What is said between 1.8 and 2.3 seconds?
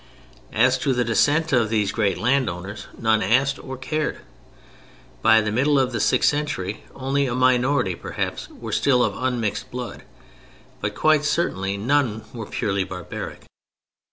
great